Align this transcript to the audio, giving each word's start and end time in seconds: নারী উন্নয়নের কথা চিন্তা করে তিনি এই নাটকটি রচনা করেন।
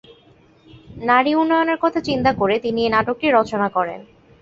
নারী 1.09 1.31
উন্নয়নের 1.35 1.77
কথা 1.81 1.99
চিন্তা 2.01 2.31
করে 2.33 2.55
তিনি 2.59 2.79
এই 2.85 2.93
নাটকটি 2.95 3.27
রচনা 3.29 3.67
করেন। 3.69 3.99